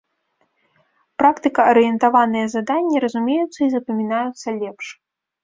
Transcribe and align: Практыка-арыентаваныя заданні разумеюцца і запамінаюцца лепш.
Практыка-арыентаваныя 1.21 2.45
заданні 2.55 2.97
разумеюцца 3.05 3.55
і 3.63 3.71
запамінаюцца 3.77 4.47
лепш. 4.61 4.85